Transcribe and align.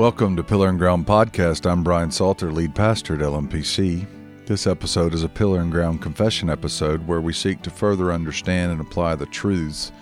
Welcome 0.00 0.34
to 0.36 0.42
Pillar 0.42 0.70
and 0.70 0.78
Ground 0.78 1.06
Podcast. 1.06 1.70
I'm 1.70 1.84
Brian 1.84 2.10
Salter, 2.10 2.50
lead 2.50 2.74
pastor 2.74 3.16
at 3.16 3.20
LMPC. 3.20 4.06
This 4.46 4.66
episode 4.66 5.12
is 5.12 5.24
a 5.24 5.28
Pillar 5.28 5.60
and 5.60 5.70
Ground 5.70 6.00
confession 6.00 6.48
episode 6.48 7.06
where 7.06 7.20
we 7.20 7.34
seek 7.34 7.60
to 7.60 7.70
further 7.70 8.10
understand 8.10 8.72
and 8.72 8.80
apply 8.80 9.16
the 9.16 9.26
truths 9.26 9.92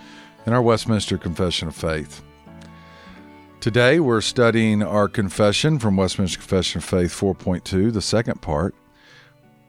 in 0.45 0.53
our 0.53 0.61
Westminster 0.61 1.17
Confession 1.17 1.67
of 1.67 1.75
Faith. 1.75 2.23
Today 3.59 3.99
we're 3.99 4.21
studying 4.21 4.81
our 4.81 5.09
confession 5.09 5.79
from 5.79 5.97
Westminster 5.97 6.39
Confession 6.39 6.77
of 6.77 6.85
Faith 6.85 7.11
4.2, 7.11 7.91
the 7.91 8.01
second 8.01 8.41
part. 8.41 8.73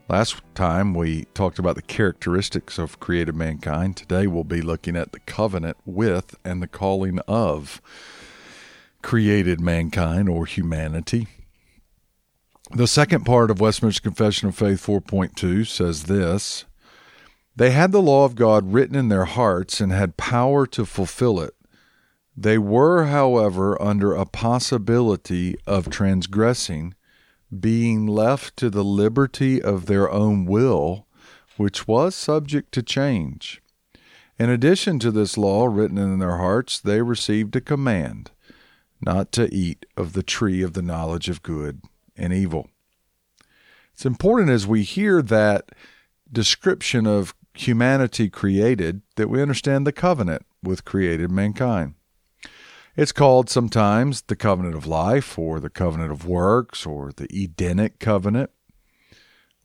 Last 0.08 0.40
time 0.54 0.94
we 0.94 1.24
talked 1.34 1.58
about 1.58 1.74
the 1.74 1.83
characteristics 1.83 2.78
of 2.78 3.00
created 3.00 3.34
mankind. 3.34 3.97
Today 3.97 4.28
we'll 4.28 4.44
be 4.44 4.62
looking 4.62 4.94
at 4.94 5.10
the 5.10 5.19
covenant 5.19 5.77
with 5.84 6.36
and 6.44 6.62
the 6.62 6.69
calling 6.69 7.19
of 7.27 7.83
created 9.02 9.60
mankind 9.60 10.28
or 10.28 10.46
humanity. 10.46 11.27
The 12.72 12.86
second 12.86 13.24
part 13.24 13.50
of 13.50 13.60
Westminster 13.60 14.00
Confession 14.00 14.48
of 14.48 14.54
Faith 14.54 14.86
4.2 14.86 15.66
says 15.66 16.04
this 16.04 16.64
They 17.56 17.70
had 17.70 17.91
the 17.91 18.02
law 18.02 18.24
of 18.24 18.36
God 18.36 18.72
written 18.72 18.94
in 18.94 19.08
their 19.08 19.24
hearts 19.24 19.80
and 19.80 19.91
had 19.91 20.16
power 20.16 20.66
to 20.66 20.84
fulfill 20.84 21.41
it. 21.41 21.55
They 22.36 22.58
were, 22.58 23.06
however, 23.06 23.80
under 23.82 24.14
a 24.14 24.24
possibility 24.24 25.56
of 25.66 25.91
transgressing, 25.91 26.94
being 27.58 28.06
left 28.06 28.56
to 28.58 28.70
the 28.70 28.84
liberty 28.84 29.60
of 29.60 29.86
their 29.86 30.08
own 30.08 30.44
will, 30.46 31.06
which 31.56 31.88
was 31.88 32.14
subject 32.14 32.72
to 32.72 32.82
change. 32.82 33.60
In 34.38 34.48
addition 34.48 35.00
to 35.00 35.10
this 35.10 35.36
law 35.36 35.66
written 35.66 35.98
in 35.98 36.20
their 36.20 36.36
hearts, 36.36 36.78
they 36.78 37.03
received 37.03 37.56
a 37.56 37.60
command 37.60 38.30
not 39.01 39.33
to 39.33 39.53
eat 39.55 39.87
of 39.97 40.12
the 40.12 40.23
tree 40.23 40.62
of 40.62 40.75
the 40.75 40.83
knowledge 40.83 41.29
of 41.29 41.43
good 41.43 41.83
and 42.17 42.33
evil. 42.33 42.69
It's 43.93 44.06
important 44.06 44.51
as 44.51 44.67
we 44.67 44.83
hear 44.83 45.23
that 45.23 45.70
description 46.31 47.06
of 47.06 47.34
humanity 47.55 48.28
created 48.31 49.03
that 49.17 49.28
we 49.28 49.43
understand 49.43 49.87
the 49.87 49.93
covenant 49.93 50.47
with 50.62 50.84
created 50.84 51.31
mankind. 51.31 51.95
It's 52.97 53.12
called 53.12 53.48
sometimes 53.48 54.23
the 54.23 54.37
covenant 54.37 54.75
of 54.75 54.87
life 54.87 55.39
or 55.39 55.61
the 55.61 55.71
covenant 55.71 56.12
of 56.12 56.27
works 56.27 56.84
or 56.87 57.12
the 57.12 57.28
Edenic 57.33 57.98
covenant. 57.98 58.51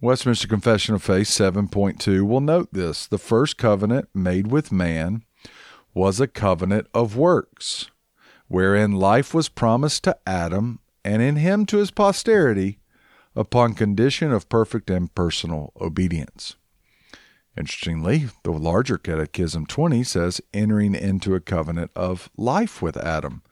Westminster 0.01 0.47
Confession 0.47 0.95
of 0.95 1.03
Faith 1.03 1.27
7.2 1.27 2.27
will 2.27 2.41
note 2.41 2.69
this. 2.71 3.07
The 3.07 3.17
first 3.17 3.57
covenant 3.57 4.09
made 4.13 4.47
with 4.47 4.71
man 4.71 5.23
was 5.93 6.19
a 6.19 6.27
covenant 6.27 6.87
of 6.93 7.15
works 7.15 7.89
wherein 8.47 8.91
life 8.91 9.33
was 9.33 9.49
promised 9.49 10.03
to 10.03 10.17
Adam 10.25 10.79
and 11.03 11.21
in 11.21 11.35
him 11.35 11.65
to 11.67 11.77
his 11.77 11.91
posterity 11.91 12.79
upon 13.35 13.73
condition 13.73 14.31
of 14.31 14.49
perfect 14.49 14.89
and 14.89 15.13
personal 15.13 15.71
obedience. 15.79 16.55
Interestingly, 17.57 18.27
the 18.43 18.51
larger 18.51 18.97
Catechism 18.97 19.65
20 19.65 20.03
says 20.03 20.41
entering 20.53 20.93
into 20.93 21.35
a 21.35 21.39
covenant 21.39 21.91
of 21.95 22.29
life 22.37 22.81
with 22.81 22.97
Adam. 22.97 23.43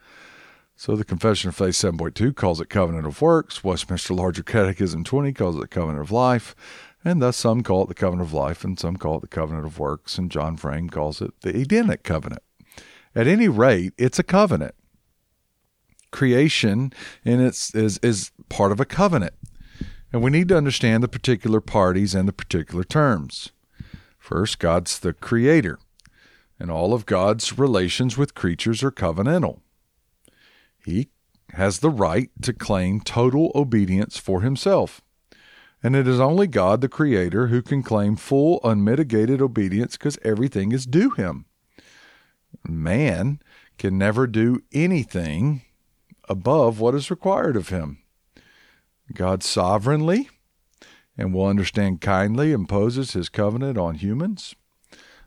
So 0.76 0.96
the 0.96 1.06
Confession 1.06 1.50
of 1.50 1.56
Faith 1.56 1.76
7.2 1.76 2.36
calls 2.36 2.60
it 2.60 2.70
covenant 2.70 3.06
of 3.06 3.22
works, 3.22 3.64
Westminster 3.64 4.14
Larger 4.14 4.44
Catechism 4.44 5.04
20 5.04 5.32
calls 5.34 5.62
it 5.62 5.70
covenant 5.70 6.02
of 6.02 6.12
life, 6.12 6.56
and 7.06 7.22
thus 7.22 7.38
some 7.38 7.62
call 7.64 7.84
it 7.84 7.88
the 7.88 7.94
covenant 7.94 8.28
of 8.28 8.34
life 8.34 8.64
and 8.64 8.80
some 8.80 8.98
call 8.98 9.18
it 9.18 9.22
the 9.22 9.28
covenant 9.28 9.66
of 9.66 9.80
works, 9.80 10.18
and 10.18 10.32
John 10.32 10.58
Frame 10.58 10.90
calls 10.90 11.22
it 11.22 11.40
the 11.42 11.56
Edenic 11.56 12.04
covenant. 12.04 12.42
At 13.16 13.28
any 13.28 13.48
rate, 13.48 13.94
it's 13.98 14.20
a 14.20 14.24
covenant 14.24 14.76
creation 16.14 16.94
and 17.26 17.42
it's 17.42 17.76
is 17.76 17.98
is 17.98 18.32
part 18.48 18.72
of 18.72 18.80
a 18.80 18.86
covenant. 18.86 19.34
And 20.14 20.24
we 20.24 20.32
need 20.32 20.48
to 20.50 20.58
understand 20.58 21.04
the 21.04 21.08
particular 21.08 21.60
parties 21.60 22.16
and 22.16 22.28
the 22.28 22.34
particular 22.34 22.84
terms. 22.84 23.50
First, 24.18 24.60
God's 24.60 25.00
the 25.00 25.12
creator, 25.12 25.80
and 26.60 26.72
all 26.72 26.94
of 26.94 27.06
God's 27.06 27.58
relations 27.58 28.18
with 28.18 28.36
creatures 28.36 28.84
are 28.84 28.92
covenantal. 28.92 29.60
He 30.86 31.10
has 31.54 31.80
the 31.80 31.90
right 31.90 32.30
to 32.42 32.54
claim 32.54 33.02
total 33.02 33.52
obedience 33.56 34.18
for 34.18 34.42
himself. 34.42 35.02
And 35.82 35.96
it 35.96 36.08
is 36.08 36.20
only 36.20 36.48
God, 36.48 36.80
the 36.80 36.88
Creator, 36.88 37.48
who 37.48 37.62
can 37.62 37.84
claim 37.84 38.16
full, 38.16 38.62
unmitigated 38.64 39.42
obedience 39.42 39.98
because 39.98 40.18
everything 40.24 40.72
is 40.72 40.86
due 40.86 41.10
him. 41.10 41.46
Man 42.66 43.42
can 43.78 43.98
never 43.98 44.26
do 44.26 44.62
anything 44.72 45.64
above 46.34 46.80
what 46.80 46.96
is 46.96 47.12
required 47.12 47.56
of 47.56 47.70
him. 47.70 48.00
God 49.14 49.44
sovereignly 49.44 50.30
and 51.16 51.32
will 51.32 51.46
understand 51.46 52.02
kindly 52.02 52.52
imposes 52.52 53.14
his 53.14 53.30
covenant 53.30 53.78
on 53.78 53.96
humans. 53.96 54.56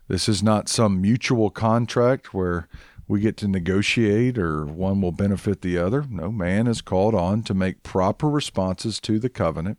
This 0.09 0.27
is 0.27 0.43
not 0.43 0.67
some 0.67 1.01
mutual 1.01 1.49
contract 1.49 2.33
where 2.33 2.67
we 3.07 3.21
get 3.21 3.37
to 3.37 3.47
negotiate 3.47 4.37
or 4.37 4.65
one 4.65 4.99
will 4.99 5.13
benefit 5.13 5.61
the 5.61 5.77
other. 5.77 6.03
No, 6.09 6.29
man 6.29 6.67
is 6.67 6.81
called 6.81 7.15
on 7.15 7.41
to 7.43 7.53
make 7.53 7.83
proper 7.83 8.29
responses 8.29 8.99
to 9.01 9.17
the 9.17 9.29
covenant, 9.29 9.77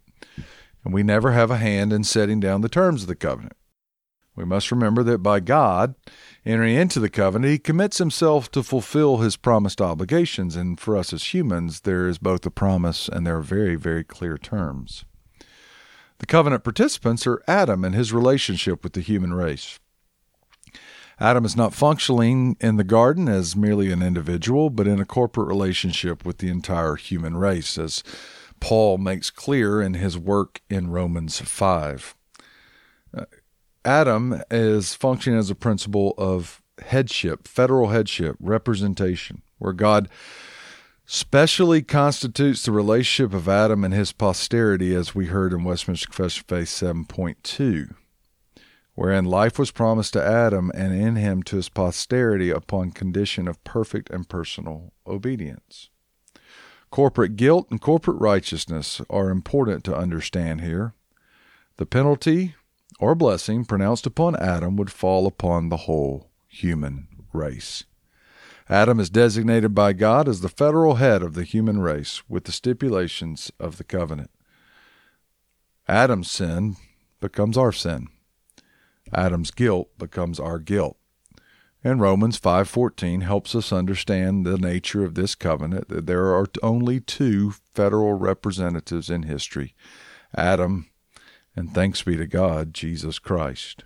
and 0.83 0.95
we 0.95 1.03
never 1.03 1.33
have 1.33 1.51
a 1.51 1.59
hand 1.59 1.93
in 1.93 2.05
setting 2.05 2.41
down 2.41 2.63
the 2.63 2.71
terms 2.71 3.03
of 3.03 3.09
the 3.09 3.15
covenant. 3.15 3.57
We 4.39 4.45
must 4.45 4.71
remember 4.71 5.03
that 5.03 5.19
by 5.19 5.41
God 5.41 5.97
entering 6.47 6.77
into 6.77 7.01
the 7.01 7.11
covenant, 7.11 7.51
he 7.51 7.59
commits 7.59 7.99
himself 7.99 8.49
to 8.53 8.63
fulfill 8.63 9.17
his 9.17 9.37
promised 9.37 9.81
obligations. 9.81 10.55
And 10.55 10.79
for 10.79 10.97
us 10.97 11.13
as 11.13 11.35
humans, 11.35 11.81
there 11.81 12.07
is 12.07 12.19
both 12.19 12.47
a 12.47 12.51
promise 12.51 13.09
and 13.09 13.27
there 13.27 13.39
are 13.39 13.43
very, 13.43 13.75
very 13.75 14.05
clear 14.05 14.39
terms. 14.39 15.05
The 16.19 16.27
covenant 16.27 16.63
participants 16.63 17.27
are 17.27 17.43
Adam 17.49 17.85
and 17.85 17.97
his 17.97 18.13
relationship 18.13 18.85
with 18.85 18.93
the 18.93 19.01
human 19.01 19.35
race. 19.35 19.81
Adam 21.19 21.45
is 21.45 21.57
not 21.57 21.75
functioning 21.75 22.57
in 22.61 22.77
the 22.77 22.85
garden 22.85 23.29
as 23.29 23.57
merely 23.57 23.91
an 23.91 24.03
individual, 24.03 24.71
but 24.71 24.87
in 24.87 25.01
a 25.01 25.05
corporate 25.05 25.49
relationship 25.49 26.25
with 26.25 26.39
the 26.39 26.49
entire 26.49 26.95
human 26.95 27.37
race, 27.37 27.77
as 27.77 28.05
Paul 28.61 28.99
makes 28.99 29.31
clear 29.31 29.83
in 29.83 29.95
his 29.95 30.17
work 30.17 30.61
in 30.71 30.91
Romans 30.91 31.41
5. 31.41 32.15
Uh, 33.17 33.25
Adam 33.89 34.43
is 34.51 34.95
functioning 34.95 35.39
as 35.39 35.49
a 35.49 35.55
principle 35.55 36.13
of 36.19 36.61
headship, 36.83 37.49
federal 37.49 37.89
headship, 37.89 38.37
representation, 38.39 39.41
where 39.57 39.73
God 39.73 40.11
specially 41.07 41.81
constitutes 41.81 42.63
the 42.63 42.73
relationship 42.73 43.33
of 43.33 43.49
Adam 43.49 43.85
and 43.85 43.95
his 43.95 44.13
posterity, 44.13 44.95
as 44.95 45.15
we 45.15 45.29
heard 45.29 45.55
in 45.55 45.65
Westminster 45.65 46.05
Confession 46.05 46.43
of 46.43 46.59
Faith 46.59 46.69
7.2, 46.69 47.95
wherein 48.95 49.25
life 49.25 49.59
was 49.59 49.71
promised 49.71 50.13
to 50.13 50.23
Adam 50.23 50.71
and 50.75 50.93
in 50.93 51.17
him 51.17 51.43
to 51.45 51.57
his 51.57 51.71
posterity 51.71 52.51
upon 52.51 52.91
condition 52.91 53.49
of 53.49 53.65
perfect 53.65 54.11
and 54.11 54.29
personal 54.29 54.93
obedience. 55.07 55.89
Corporate 56.91 57.37
guilt 57.37 57.69
and 57.71 57.81
corporate 57.81 58.21
righteousness 58.21 59.01
are 59.09 59.31
important 59.31 59.83
to 59.85 59.97
understand 59.97 60.61
here. 60.61 60.93
The 61.79 61.87
penalty 61.87 62.55
or 62.99 63.15
blessing 63.15 63.65
pronounced 63.65 64.07
upon 64.07 64.37
Adam 64.37 64.77
would 64.77 64.91
fall 64.91 65.27
upon 65.27 65.69
the 65.69 65.79
whole 65.79 66.31
human 66.49 67.09
race. 67.33 67.85
Adam 68.69 69.01
is 69.01 69.09
designated 69.09 69.75
by 69.75 69.93
God 69.93 70.29
as 70.29 70.41
the 70.41 70.49
federal 70.49 70.97
head 70.97 71.23
of 71.23 71.35
the 71.35 71.45
human 71.45 71.81
race 71.81 72.23
with 72.29 72.45
the 72.45 72.53
stipulations 72.53 73.51
of 73.59 73.79
the 73.79 73.85
covenant. 73.85 74.31
Adam's 75.87 76.31
sin 76.31 76.77
becomes 77.21 77.57
our 77.57 77.73
sin. 77.73 78.09
Adam's 79.15 79.51
guilt 79.51 79.89
becomes 79.99 80.39
our 80.39 80.59
guilt. 80.59 80.99
And 81.83 82.01
Romans 82.01 82.39
5:14 82.39 83.23
helps 83.23 83.55
us 83.55 83.73
understand 83.73 84.45
the 84.45 84.59
nature 84.59 85.05
of 85.05 85.15
this 85.15 85.35
covenant 85.35 85.89
that 85.89 86.07
there 86.07 86.35
are 86.35 86.47
only 86.63 87.01
two 87.01 87.53
federal 87.73 88.15
representatives 88.15 89.09
in 89.09 89.23
history, 89.23 89.75
Adam 90.37 90.88
and 91.59 91.75
thanks 91.75 92.03
be 92.03 92.17
to 92.17 92.25
God, 92.25 92.73
Jesus 92.73 93.19
Christ. 93.19 93.83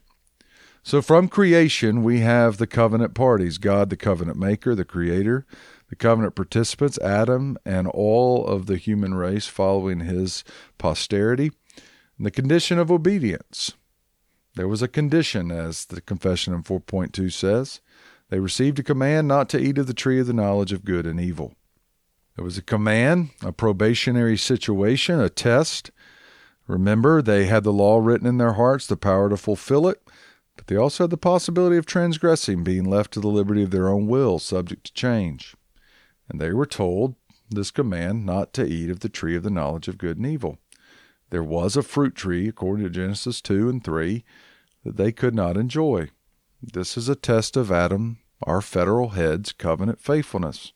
So 0.82 1.00
from 1.00 1.28
creation, 1.28 2.02
we 2.02 2.20
have 2.20 2.58
the 2.58 2.66
covenant 2.66 3.14
parties 3.14 3.56
God, 3.56 3.88
the 3.88 3.96
covenant 3.96 4.38
maker, 4.38 4.74
the 4.74 4.84
creator, 4.84 5.46
the 5.88 5.96
covenant 5.96 6.34
participants, 6.34 6.98
Adam, 6.98 7.56
and 7.64 7.88
all 7.88 8.46
of 8.46 8.66
the 8.66 8.76
human 8.76 9.14
race 9.14 9.46
following 9.46 10.00
his 10.00 10.44
posterity, 10.76 11.50
and 12.18 12.26
the 12.26 12.30
condition 12.30 12.78
of 12.78 12.90
obedience. 12.90 13.72
There 14.54 14.68
was 14.68 14.82
a 14.82 14.88
condition, 14.88 15.50
as 15.50 15.86
the 15.86 16.02
confession 16.02 16.52
in 16.52 16.64
4.2 16.64 17.32
says. 17.32 17.80
They 18.28 18.38
received 18.38 18.80
a 18.80 18.82
command 18.82 19.28
not 19.28 19.48
to 19.48 19.58
eat 19.58 19.78
of 19.78 19.86
the 19.86 19.94
tree 19.94 20.20
of 20.20 20.26
the 20.26 20.34
knowledge 20.34 20.72
of 20.72 20.84
good 20.84 21.06
and 21.06 21.18
evil. 21.18 21.54
There 22.36 22.44
was 22.44 22.58
a 22.58 22.62
command, 22.62 23.30
a 23.42 23.50
probationary 23.50 24.36
situation, 24.36 25.20
a 25.20 25.30
test 25.30 25.90
Remember, 26.66 27.20
they 27.20 27.46
had 27.46 27.64
the 27.64 27.72
law 27.72 27.98
written 27.98 28.26
in 28.26 28.38
their 28.38 28.54
hearts, 28.54 28.86
the 28.86 28.96
power 28.96 29.28
to 29.28 29.36
fulfill 29.36 29.88
it, 29.88 30.02
but 30.56 30.66
they 30.66 30.76
also 30.76 31.04
had 31.04 31.10
the 31.10 31.16
possibility 31.16 31.76
of 31.76 31.86
transgressing, 31.86 32.62
being 32.62 32.84
left 32.84 33.12
to 33.12 33.20
the 33.20 33.28
liberty 33.28 33.62
of 33.62 33.70
their 33.70 33.88
own 33.88 34.06
will, 34.06 34.38
subject 34.38 34.84
to 34.84 34.92
change. 34.92 35.56
And 36.28 36.40
they 36.40 36.52
were 36.52 36.66
told 36.66 37.16
this 37.50 37.70
command 37.70 38.24
not 38.24 38.52
to 38.54 38.64
eat 38.64 38.90
of 38.90 39.00
the 39.00 39.08
tree 39.08 39.36
of 39.36 39.42
the 39.42 39.50
knowledge 39.50 39.88
of 39.88 39.98
good 39.98 40.16
and 40.16 40.26
evil. 40.26 40.58
There 41.30 41.42
was 41.42 41.76
a 41.76 41.82
fruit 41.82 42.14
tree, 42.14 42.48
according 42.48 42.84
to 42.84 42.90
Genesis 42.90 43.40
2 43.40 43.68
and 43.68 43.82
3, 43.82 44.24
that 44.84 44.96
they 44.96 45.12
could 45.12 45.34
not 45.34 45.56
enjoy. 45.56 46.10
This 46.62 46.96
is 46.96 47.08
a 47.08 47.16
test 47.16 47.56
of 47.56 47.72
Adam, 47.72 48.18
our 48.42 48.60
federal 48.60 49.10
head's 49.10 49.52
covenant 49.52 50.00
faithfulness, 50.00 50.72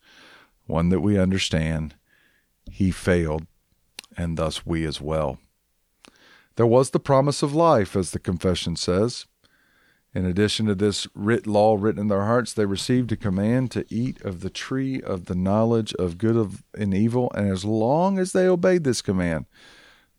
one 0.66 0.88
that 0.88 1.00
we 1.00 1.18
understand 1.18 1.94
he 2.70 2.90
failed, 2.90 3.46
and 4.16 4.36
thus 4.36 4.66
we 4.66 4.84
as 4.84 5.00
well. 5.00 5.38
There 6.56 6.66
was 6.66 6.90
the 6.90 7.00
promise 7.00 7.42
of 7.42 7.54
life, 7.54 7.94
as 7.94 8.10
the 8.10 8.18
confession 8.18 8.76
says. 8.76 9.26
In 10.14 10.24
addition 10.24 10.64
to 10.66 10.74
this 10.74 11.06
writ 11.14 11.46
law 11.46 11.76
written 11.78 12.00
in 12.00 12.08
their 12.08 12.24
hearts, 12.24 12.54
they 12.54 12.64
received 12.64 13.12
a 13.12 13.16
command 13.16 13.70
to 13.72 13.84
eat 13.90 14.20
of 14.22 14.40
the 14.40 14.48
tree 14.48 15.02
of 15.02 15.26
the 15.26 15.34
knowledge 15.34 15.92
of 15.94 16.16
good 16.16 16.50
and 16.74 16.94
evil, 16.94 17.30
and 17.34 17.50
as 17.50 17.66
long 17.66 18.18
as 18.18 18.32
they 18.32 18.46
obeyed 18.46 18.84
this 18.84 19.02
command, 19.02 19.44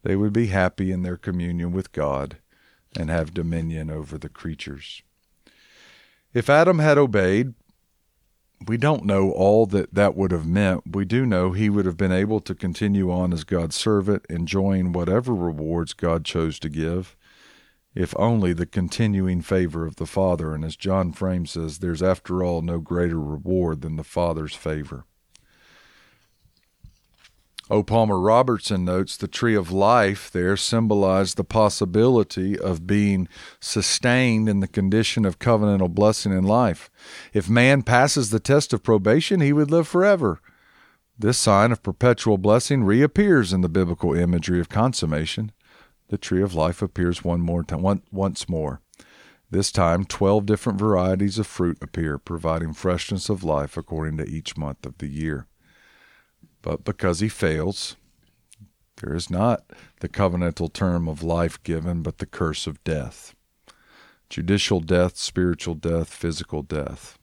they 0.04 0.16
would 0.16 0.34
be 0.34 0.48
happy 0.48 0.92
in 0.92 1.02
their 1.02 1.18
communion 1.18 1.72
with 1.72 1.92
God 1.92 2.38
and 2.96 3.10
have 3.10 3.34
dominion 3.34 3.90
over 3.90 4.20
the 4.20 4.30
creatures. 4.30 5.02
If 6.34 6.50
Adam 6.50 6.78
had 6.78 7.00
obeyed, 7.00 7.56
we 8.66 8.78
don't 8.78 9.06
know 9.06 9.32
all 9.32 9.66
that 9.68 9.94
that 9.94 10.16
would 10.16 10.32
have 10.32 10.48
meant. 10.48 10.96
We 10.96 11.06
do 11.06 11.26
know 11.26 11.52
he 11.52 11.70
would 11.70 11.86
have 11.86 11.98
been 11.98 12.12
able 12.12 12.40
to 12.42 12.56
continue 12.56 13.12
on 13.12 13.32
as 13.34 13.44
God's 13.44 13.76
servant, 13.76 14.26
enjoying 14.30 14.92
whatever 14.92 15.34
rewards 15.34 15.94
God 15.94 16.26
chose 16.26 16.60
to 16.60 16.70
give, 16.70 17.16
if 17.94 18.14
only 18.18 18.54
the 18.54 18.66
continuing 18.66 19.42
favor 19.42 19.86
of 19.86 19.98
the 19.98 20.08
Father. 20.08 20.54
And 20.56 20.66
as 20.66 20.76
John 20.76 21.12
Frame 21.12 21.46
says, 21.46 21.80
there's 21.80 22.04
after 22.04 22.44
all 22.44 22.62
no 22.62 22.80
greater 22.80 23.20
reward 23.20 23.82
than 23.82 23.96
the 23.96 24.04
Father's 24.04 24.56
favor. 24.56 25.06
O. 27.70 27.84
Palmer 27.84 28.18
Robertson 28.18 28.86
notes 28.86 29.18
the 29.18 29.28
tree 29.28 29.54
of 29.54 29.72
life 29.72 30.32
there 30.32 30.56
symbolized 30.56 31.36
the 31.36 31.44
possibility 31.44 32.58
of 32.58 32.88
being 32.88 33.28
sustained 33.60 34.48
in 34.48 34.62
the 34.62 34.70
condition 34.70 35.26
of 35.26 35.40
covenantal 35.40 35.94
blessing 35.94 36.32
in 36.32 36.46
life. 36.46 36.90
If 37.34 37.50
man 37.50 37.82
passes 37.82 38.30
the 38.30 38.40
test 38.40 38.72
of 38.72 38.84
probation, 38.84 39.42
he 39.42 39.52
would 39.52 39.70
live 39.70 39.88
forever. 39.88 40.40
This 41.20 41.38
sign 41.38 41.74
of 41.74 41.84
perpetual 41.84 42.38
blessing 42.38 42.86
reappears 42.86 43.52
in 43.52 43.60
the 43.60 43.70
biblical 43.70 44.14
imagery 44.14 44.62
of 44.62 44.70
consummation. 44.70 45.52
The 46.08 46.18
tree 46.18 46.42
of 46.42 46.54
life 46.54 46.82
appears 46.82 47.26
one 47.26 47.42
more 47.42 47.64
time, 47.64 47.82
one, 47.82 48.02
once 48.12 48.48
more. 48.48 48.80
This 49.50 49.74
time, 49.74 50.06
12 50.06 50.46
different 50.46 50.80
varieties 50.80 51.38
of 51.38 51.48
fruit 51.48 51.78
appear, 51.82 52.18
providing 52.18 52.74
freshness 52.74 53.28
of 53.30 53.44
life 53.44 53.76
according 53.76 54.18
to 54.18 54.26
each 54.26 54.56
month 54.56 54.86
of 54.86 54.98
the 55.00 55.08
year. 55.08 55.48
But 56.62 56.84
because 56.84 57.20
he 57.20 57.30
fails, 57.30 57.96
there 59.02 59.14
is 59.14 59.30
not 59.30 59.64
the 60.00 60.10
covenantal 60.10 60.74
term 60.74 61.08
of 61.08 61.24
life 61.24 61.62
given, 61.64 62.02
but 62.02 62.18
the 62.18 62.26
curse 62.26 62.66
of 62.66 62.84
death. 62.84 63.36
Judicial 64.30 64.80
death, 64.80 65.18
spiritual 65.18 65.76
death, 65.76 66.10
physical 66.10 66.64
death. 66.64 67.18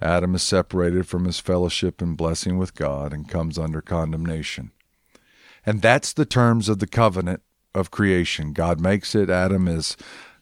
Adam 0.00 0.34
is 0.34 0.42
separated 0.42 1.06
from 1.06 1.24
his 1.24 1.40
fellowship 1.40 2.00
and 2.00 2.16
blessing 2.16 2.58
with 2.58 2.74
God 2.74 3.12
and 3.12 3.28
comes 3.28 3.58
under 3.58 3.80
condemnation. 3.80 4.70
And 5.66 5.82
that's 5.82 6.12
the 6.12 6.24
terms 6.24 6.68
of 6.68 6.78
the 6.78 6.86
covenant 6.86 7.42
of 7.74 7.90
creation. 7.90 8.52
God 8.52 8.80
makes 8.80 9.14
it. 9.14 9.28
Adam 9.28 9.68
is 9.68 9.96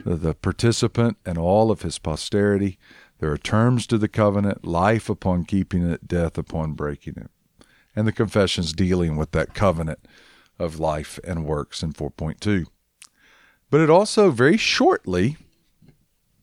the 0.04 0.34
participant 0.34 1.16
and 1.24 1.38
all 1.38 1.70
of 1.70 1.82
his 1.82 1.98
posterity. 1.98 2.78
There 3.18 3.32
are 3.32 3.38
terms 3.38 3.86
to 3.88 3.98
the 3.98 4.08
covenant 4.08 4.64
life 4.64 5.08
upon 5.08 5.44
keeping 5.44 5.88
it, 5.88 6.06
death 6.06 6.38
upon 6.38 6.72
breaking 6.74 7.14
it 7.16 7.30
and 7.98 8.06
the 8.06 8.12
confessions 8.12 8.72
dealing 8.72 9.16
with 9.16 9.32
that 9.32 9.54
covenant 9.54 9.98
of 10.56 10.78
life 10.78 11.18
and 11.24 11.44
works 11.44 11.82
in 11.82 11.92
4.2. 11.92 12.66
But 13.70 13.80
it 13.80 13.90
also 13.90 14.30
very 14.30 14.56
shortly 14.56 15.36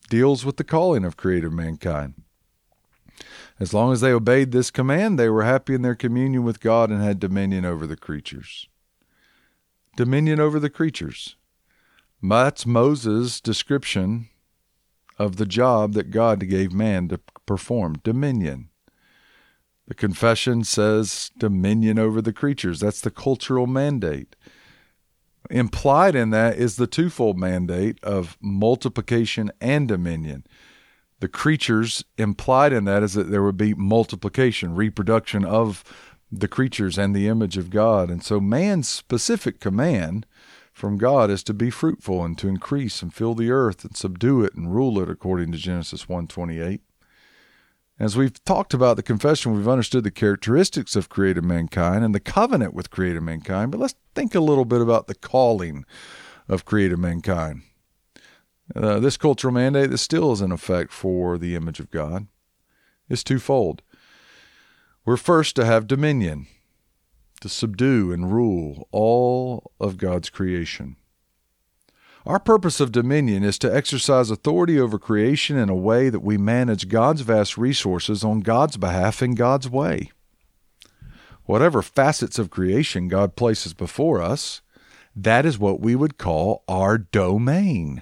deals 0.09 0.43
with 0.43 0.57
the 0.57 0.65
calling 0.65 1.05
of 1.05 1.15
creative 1.15 1.53
mankind. 1.53 2.15
As 3.57 3.73
long 3.73 3.93
as 3.93 4.01
they 4.01 4.11
obeyed 4.11 4.51
this 4.51 4.69
command, 4.69 5.17
they 5.17 5.29
were 5.29 5.43
happy 5.43 5.73
in 5.73 5.81
their 5.81 5.95
communion 5.95 6.43
with 6.43 6.59
God 6.59 6.91
and 6.91 7.01
had 7.01 7.21
dominion 7.21 7.63
over 7.63 7.87
the 7.87 7.95
creatures. 7.95 8.67
Dominion 9.95 10.41
over 10.41 10.59
the 10.59 10.69
creatures. 10.69 11.37
That's 12.21 12.65
Moses' 12.65 13.39
description 13.39 14.27
of 15.17 15.37
the 15.37 15.45
job 15.45 15.93
that 15.93 16.11
God 16.11 16.49
gave 16.49 16.73
man 16.73 17.07
to 17.07 17.21
perform 17.45 18.01
dominion. 18.03 18.71
The 19.87 19.93
confession 19.93 20.63
says 20.63 21.31
dominion 21.37 21.99
over 21.99 22.21
the 22.21 22.33
creatures. 22.33 22.79
That's 22.79 23.01
the 23.01 23.11
cultural 23.11 23.67
mandate. 23.67 24.35
Implied 25.49 26.15
in 26.15 26.31
that 26.31 26.57
is 26.57 26.75
the 26.75 26.87
twofold 26.87 27.37
mandate 27.37 28.03
of 28.03 28.37
multiplication 28.41 29.51
and 29.61 29.87
dominion. 29.87 30.45
The 31.19 31.27
creatures 31.27 32.03
implied 32.17 32.73
in 32.73 32.85
that 32.85 33.03
is 33.03 33.13
that 33.13 33.29
there 33.29 33.43
would 33.43 33.57
be 33.57 33.73
multiplication, 33.75 34.75
reproduction 34.75 35.45
of 35.45 35.83
the 36.31 36.47
creatures 36.47 36.97
and 36.97 37.15
the 37.15 37.27
image 37.27 37.57
of 37.57 37.69
God. 37.69 38.09
And 38.09 38.23
so 38.23 38.39
man's 38.39 38.89
specific 38.89 39.59
command 39.59 40.25
from 40.73 40.97
God 40.97 41.29
is 41.29 41.43
to 41.43 41.53
be 41.53 41.69
fruitful 41.69 42.25
and 42.25 42.37
to 42.39 42.49
increase 42.49 43.01
and 43.01 43.13
fill 43.13 43.35
the 43.35 43.51
earth 43.51 43.85
and 43.85 43.95
subdue 43.95 44.43
it 44.43 44.55
and 44.55 44.73
rule 44.73 44.99
it 44.99 45.09
according 45.09 45.51
to 45.51 45.57
Genesis 45.57 46.09
128. 46.09 46.81
As 47.97 48.17
we've 48.17 48.43
talked 48.43 48.73
about 48.73 48.97
the 48.97 49.03
confession, 49.03 49.55
we've 49.55 49.69
understood 49.69 50.03
the 50.03 50.11
characteristics 50.11 50.97
of 50.97 51.07
created 51.07 51.45
mankind 51.45 52.03
and 52.03 52.13
the 52.13 52.19
covenant 52.19 52.73
with 52.73 52.91
created 52.91 53.21
mankind, 53.21 53.71
but 53.71 53.79
let's 53.79 53.95
think 54.13 54.35
a 54.35 54.41
little 54.41 54.65
bit 54.65 54.81
about 54.81 55.07
the 55.07 55.15
calling 55.15 55.85
of 56.49 56.65
created 56.65 56.99
mankind. 56.99 57.61
Uh, 58.75 58.99
this 58.99 59.15
cultural 59.15 59.53
mandate 59.53 59.91
that 59.91 59.99
still 59.99 60.33
is 60.33 60.41
in 60.41 60.51
effect 60.51 60.91
for 60.91 61.37
the 61.37 61.55
image 61.55 61.79
of 61.79 61.89
God 61.89 62.27
is 63.07 63.23
twofold. 63.23 63.81
We're 65.05 65.17
first 65.17 65.55
to 65.55 65.65
have 65.65 65.87
dominion, 65.87 66.47
to 67.39 67.47
subdue 67.47 68.11
and 68.11 68.33
rule 68.33 68.89
all 68.91 69.71
of 69.79 69.97
God's 69.97 70.29
creation. 70.29 70.97
Our 72.25 72.39
purpose 72.39 72.79
of 72.79 72.91
dominion 72.91 73.43
is 73.43 73.59
to 73.59 73.73
exercise 73.73 74.31
authority 74.31 74.79
over 74.79 74.97
creation 74.97 75.57
in 75.57 75.69
a 75.69 75.75
way 75.75 76.09
that 76.09 76.21
we 76.21 76.39
manage 76.39 76.89
God's 76.89 77.21
vast 77.21 77.55
resources 77.55 78.23
on 78.23 78.39
God's 78.39 78.77
behalf 78.77 79.21
in 79.21 79.35
God's 79.35 79.69
way. 79.69 80.11
Whatever 81.43 81.83
facets 81.83 82.39
of 82.39 82.49
creation 82.49 83.09
God 83.09 83.35
places 83.35 83.75
before 83.75 84.23
us, 84.23 84.61
that 85.15 85.45
is 85.45 85.59
what 85.59 85.79
we 85.79 85.95
would 85.95 86.17
call 86.17 86.63
our 86.67 86.97
domain. 86.97 88.01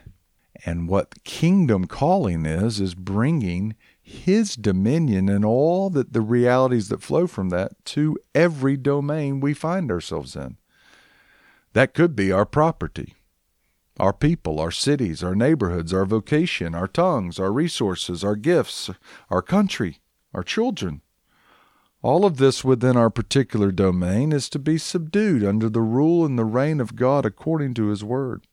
And 0.65 0.87
what 0.87 1.25
kingdom 1.25 1.83
calling 1.83 2.45
is, 2.45 2.79
is 2.79 2.95
bringing 2.95 3.75
His 4.01 4.55
dominion 4.55 5.27
and 5.27 5.43
all 5.43 5.89
that 5.89 6.13
the 6.13 6.21
realities 6.21 6.87
that 6.87 7.03
flow 7.03 7.27
from 7.27 7.49
that 7.49 7.71
to 7.87 8.17
every 8.33 8.77
domain 8.77 9.41
we 9.41 9.53
find 9.53 9.91
ourselves 9.91 10.37
in. 10.37 10.55
That 11.73 11.93
could 11.93 12.15
be 12.15 12.31
our 12.31 12.45
property 12.45 13.15
our 13.99 14.13
people, 14.13 14.59
our 14.59 14.71
cities, 14.71 15.23
our 15.23 15.35
neighborhoods, 15.35 15.93
our 15.93 16.05
vocation, 16.05 16.73
our 16.73 16.87
tongues, 16.87 17.39
our 17.39 17.51
resources, 17.51 18.23
our 18.23 18.35
gifts, 18.35 18.89
our 19.29 19.41
country, 19.41 19.99
our 20.33 20.43
children. 20.43 21.01
All 22.01 22.25
of 22.25 22.37
this 22.37 22.65
within 22.65 22.97
our 22.97 23.09
particular 23.09 23.71
domain 23.71 24.33
is 24.33 24.49
to 24.49 24.59
be 24.59 24.77
subdued 24.77 25.43
under 25.43 25.69
the 25.69 25.81
rule 25.81 26.25
and 26.25 26.37
the 26.37 26.43
reign 26.43 26.81
of 26.81 26.95
God 26.95 27.25
according 27.25 27.75
to 27.75 27.87
His 27.87 28.03
Word. 28.03 28.45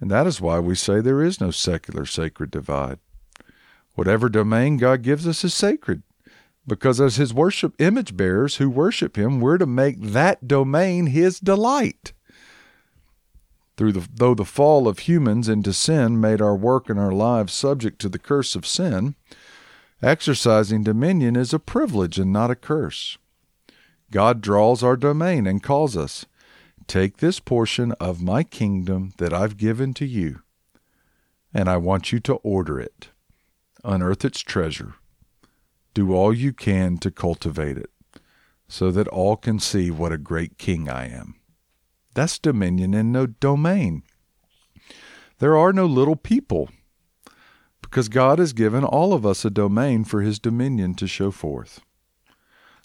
And 0.00 0.10
that 0.10 0.26
is 0.26 0.40
why 0.40 0.60
we 0.60 0.74
say 0.74 1.00
there 1.00 1.22
is 1.22 1.40
no 1.40 1.50
secular 1.50 2.06
sacred 2.06 2.50
divide. 2.50 2.98
Whatever 3.94 4.28
domain 4.28 4.76
God 4.76 5.02
gives 5.02 5.26
us 5.28 5.44
is 5.44 5.54
sacred, 5.54 6.02
because 6.66 7.00
as 7.00 7.16
His 7.16 7.34
worship 7.34 7.74
image 7.78 8.16
bearers 8.16 8.56
who 8.56 8.70
worship 8.70 9.16
Him, 9.16 9.40
we're 9.40 9.58
to 9.58 9.66
make 9.66 10.00
that 10.00 10.48
domain 10.48 11.08
His 11.08 11.38
delight. 11.38 12.12
Through 13.76 13.92
the, 13.92 14.08
though 14.12 14.34
the 14.34 14.44
fall 14.44 14.86
of 14.86 15.00
humans 15.00 15.48
into 15.48 15.72
sin 15.72 16.20
made 16.20 16.40
our 16.40 16.54
work 16.54 16.88
and 16.88 16.98
our 16.98 17.12
lives 17.12 17.52
subject 17.52 18.00
to 18.00 18.08
the 18.08 18.18
curse 18.18 18.54
of 18.54 18.66
sin, 18.66 19.16
exercising 20.00 20.84
dominion 20.84 21.34
is 21.34 21.52
a 21.52 21.58
privilege 21.58 22.18
and 22.18 22.32
not 22.32 22.50
a 22.50 22.56
curse. 22.56 23.18
God 24.10 24.40
draws 24.40 24.84
our 24.84 24.96
domain 24.96 25.46
and 25.46 25.62
calls 25.62 25.96
us, 25.96 26.26
Take 26.86 27.16
this 27.16 27.40
portion 27.40 27.92
of 27.92 28.22
my 28.22 28.42
kingdom 28.42 29.12
that 29.16 29.32
I've 29.32 29.56
given 29.56 29.94
to 29.94 30.06
you, 30.06 30.42
and 31.52 31.68
I 31.68 31.78
want 31.78 32.12
you 32.12 32.20
to 32.20 32.34
order 32.34 32.78
it, 32.78 33.08
unearth 33.82 34.24
its 34.24 34.40
treasure, 34.40 34.94
do 35.94 36.12
all 36.14 36.32
you 36.32 36.52
can 36.52 36.98
to 36.98 37.10
cultivate 37.10 37.78
it, 37.78 37.90
so 38.68 38.90
that 38.90 39.08
all 39.08 39.36
can 39.36 39.58
see 39.58 39.90
what 39.90 40.12
a 40.12 40.18
great 40.18 40.58
king 40.58 40.88
I 40.88 41.08
am. 41.08 41.36
That's 42.14 42.38
dominion 42.38 42.94
and 42.94 43.12
no 43.12 43.26
domain. 43.26 44.04
There 45.38 45.56
are 45.56 45.72
no 45.72 45.84
little 45.86 46.16
people 46.16 46.70
because 47.82 48.08
God 48.08 48.38
has 48.38 48.52
given 48.52 48.84
all 48.84 49.12
of 49.12 49.26
us 49.26 49.44
a 49.44 49.50
domain 49.50 50.04
for 50.04 50.22
his 50.22 50.38
dominion 50.38 50.94
to 50.94 51.06
show 51.06 51.30
forth. 51.30 51.80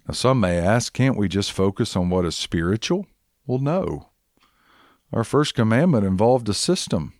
Now, 0.08 0.14
some 0.14 0.40
may 0.40 0.58
ask, 0.58 0.94
can't 0.94 1.18
we 1.18 1.28
just 1.28 1.52
focus 1.52 1.96
on 1.96 2.10
what 2.10 2.26
is 2.26 2.36
spiritual? 2.36 3.06
Well, 3.46 3.60
no. 3.60 4.10
Our 5.14 5.24
first 5.24 5.56
commandment 5.56 6.06
involved 6.06 6.50
a 6.50 6.54
system, 6.54 7.14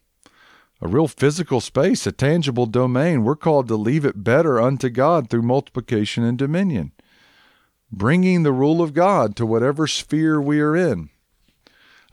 a 0.82 0.88
real 0.88 1.08
physical 1.08 1.62
space, 1.62 2.06
a 2.06 2.12
tangible 2.12 2.66
domain. 2.66 3.24
We're 3.24 3.36
called 3.36 3.68
to 3.68 3.76
leave 3.76 4.06
it 4.06 4.24
better 4.24 4.60
unto 4.60 4.90
God 4.90 5.30
through 5.30 5.44
multiplication 5.44 6.24
and 6.24 6.38
dominion, 6.38 6.92
bringing 7.92 8.44
the 8.44 8.52
rule 8.52 8.82
of 8.82 8.94
God 8.94 9.36
to 9.36 9.46
whatever 9.46 9.88
sphere 9.88 10.42
we 10.42 10.60
are 10.60 10.76
in. 10.76 11.10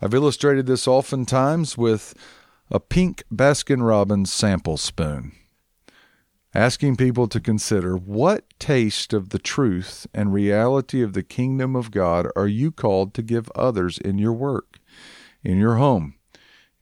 I've 0.01 0.15
illustrated 0.15 0.67
this 0.67 0.87
oftentimes 0.87 1.79
with 1.79 2.15
a 2.71 2.79
pink 2.79 3.23
Baskin 3.33 3.87
Robbins 3.87 4.31
sample 4.31 4.77
spoon, 4.77 5.33
asking 6.55 6.97
people 6.97 7.29
to 7.29 7.41
consider 7.41 7.97
what 7.97 8.45
taste 8.59 9.15
of 9.15 9.31
the 9.31 9.39
truth 9.39 10.07
and 10.13 10.35
reality 10.35 11.03
of 11.03 11.15
the 11.15 11.23
kingdom 11.23 11.75
of 11.75 11.91
God 11.91 12.29
are 12.37 12.49
you 12.49 12.71
called 12.71 13.15
to 13.15 13.23
give 13.23 13.51
others 13.55 13.97
in 13.97 14.19
your 14.19 14.35
work, 14.35 14.79
in 15.43 15.57
your 15.57 15.77
home, 15.77 16.17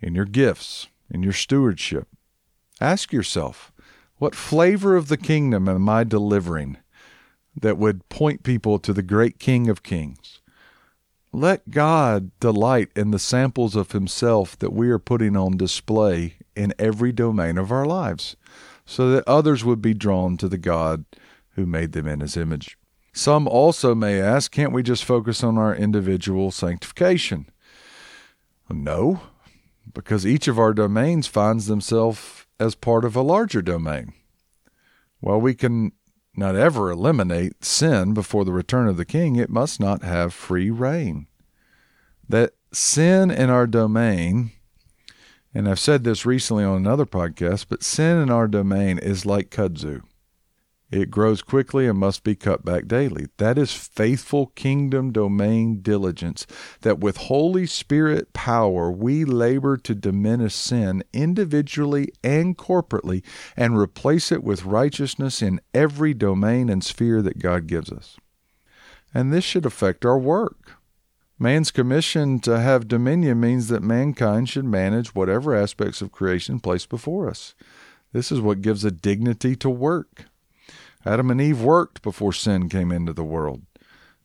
in 0.00 0.14
your 0.16 0.24
gifts, 0.24 0.88
in 1.08 1.22
your 1.22 1.32
stewardship. 1.32 2.08
Ask 2.80 3.12
yourself, 3.12 3.72
what 4.16 4.34
flavor 4.34 4.96
of 4.96 5.06
the 5.06 5.16
kingdom 5.16 5.68
am 5.68 5.88
I 5.88 6.02
delivering 6.02 6.78
that 7.60 7.78
would 7.78 8.08
point 8.08 8.42
people 8.42 8.80
to 8.80 8.92
the 8.92 9.02
great 9.02 9.38
King 9.38 9.68
of 9.68 9.84
Kings? 9.84 10.40
Let 11.34 11.72
God 11.72 12.30
delight 12.38 12.90
in 12.94 13.10
the 13.10 13.18
samples 13.18 13.74
of 13.74 13.90
Himself 13.90 14.56
that 14.60 14.72
we 14.72 14.88
are 14.90 15.00
putting 15.00 15.36
on 15.36 15.56
display 15.56 16.34
in 16.54 16.72
every 16.78 17.10
domain 17.10 17.58
of 17.58 17.72
our 17.72 17.84
lives, 17.84 18.36
so 18.86 19.10
that 19.10 19.26
others 19.26 19.64
would 19.64 19.82
be 19.82 19.94
drawn 19.94 20.36
to 20.36 20.48
the 20.48 20.58
God 20.58 21.04
who 21.56 21.66
made 21.66 21.90
them 21.90 22.06
in 22.06 22.20
His 22.20 22.36
image. 22.36 22.78
Some 23.12 23.48
also 23.48 23.96
may 23.96 24.20
ask, 24.20 24.52
can't 24.52 24.72
we 24.72 24.84
just 24.84 25.04
focus 25.04 25.42
on 25.42 25.58
our 25.58 25.74
individual 25.74 26.52
sanctification? 26.52 27.50
No, 28.70 29.22
because 29.92 30.24
each 30.24 30.46
of 30.46 30.60
our 30.60 30.72
domains 30.72 31.26
finds 31.26 31.66
themselves 31.66 32.46
as 32.60 32.76
part 32.76 33.04
of 33.04 33.16
a 33.16 33.22
larger 33.22 33.60
domain. 33.60 34.12
While 35.18 35.40
we 35.40 35.54
can 35.54 35.94
not 36.36 36.56
ever 36.56 36.90
eliminate 36.90 37.64
sin 37.64 38.14
before 38.14 38.44
the 38.44 38.52
return 38.52 38.88
of 38.88 38.96
the 38.96 39.04
king, 39.04 39.36
it 39.36 39.50
must 39.50 39.80
not 39.80 40.02
have 40.02 40.34
free 40.34 40.70
rein. 40.70 41.26
That 42.28 42.54
sin 42.72 43.30
in 43.30 43.50
our 43.50 43.66
domain, 43.66 44.52
and 45.54 45.68
I've 45.68 45.78
said 45.78 46.04
this 46.04 46.26
recently 46.26 46.64
on 46.64 46.76
another 46.76 47.06
podcast, 47.06 47.66
but 47.68 47.82
sin 47.84 48.18
in 48.18 48.30
our 48.30 48.48
domain 48.48 48.98
is 48.98 49.24
like 49.26 49.50
kudzu. 49.50 50.02
It 50.94 51.10
grows 51.10 51.42
quickly 51.42 51.88
and 51.88 51.98
must 51.98 52.22
be 52.22 52.36
cut 52.36 52.64
back 52.64 52.86
daily. 52.86 53.26
That 53.38 53.58
is 53.58 53.72
faithful 53.72 54.52
kingdom 54.54 55.10
domain 55.10 55.80
diligence, 55.82 56.46
that 56.82 57.00
with 57.00 57.16
Holy 57.16 57.66
Spirit 57.66 58.32
power 58.32 58.92
we 58.92 59.24
labor 59.24 59.76
to 59.76 59.94
diminish 59.96 60.54
sin 60.54 61.02
individually 61.12 62.12
and 62.22 62.56
corporately 62.56 63.24
and 63.56 63.76
replace 63.76 64.30
it 64.30 64.44
with 64.44 64.64
righteousness 64.64 65.42
in 65.42 65.60
every 65.74 66.14
domain 66.14 66.68
and 66.68 66.84
sphere 66.84 67.22
that 67.22 67.40
God 67.40 67.66
gives 67.66 67.90
us. 67.90 68.16
And 69.12 69.32
this 69.32 69.42
should 69.42 69.66
affect 69.66 70.04
our 70.04 70.18
work. 70.18 70.74
Man's 71.40 71.72
commission 71.72 72.38
to 72.38 72.60
have 72.60 72.86
dominion 72.86 73.40
means 73.40 73.66
that 73.66 73.82
mankind 73.82 74.48
should 74.48 74.64
manage 74.64 75.12
whatever 75.12 75.56
aspects 75.56 76.00
of 76.00 76.12
creation 76.12 76.60
placed 76.60 76.88
before 76.88 77.28
us. 77.28 77.56
This 78.12 78.30
is 78.30 78.40
what 78.40 78.62
gives 78.62 78.84
a 78.84 78.92
dignity 78.92 79.56
to 79.56 79.68
work. 79.68 80.26
Adam 81.04 81.30
and 81.30 81.40
Eve 81.40 81.60
worked 81.60 82.02
before 82.02 82.32
sin 82.32 82.68
came 82.68 82.90
into 82.90 83.12
the 83.12 83.24
world. 83.24 83.62